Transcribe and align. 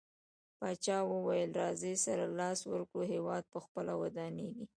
پاچاه 0.59 1.03
وويل: 1.13 1.49
راځٸ 1.61 1.81
سره 2.05 2.25
لاس 2.39 2.59
ورکړو 2.71 3.03
هيواد 3.13 3.43
په 3.53 3.59
خپله 3.65 3.93
ودانيږي. 4.01 4.65